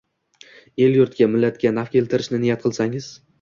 el-yurtga, 0.85 1.27
millatga 1.35 1.73
naf 1.77 1.93
keltirishni 1.97 2.41
niyat 2.47 2.67
qilsangiz 2.67 3.13